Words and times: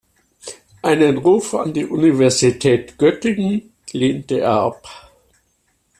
Einen 0.81 1.19
Ruf 1.19 1.53
an 1.53 1.73
die 1.73 1.85
Universität 1.85 2.97
Göttingen 2.97 3.71
lehnte 3.91 4.39
er 4.39 4.49
ab. 4.53 5.11